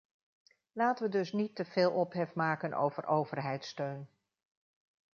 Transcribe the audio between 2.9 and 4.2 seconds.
overheidssteun.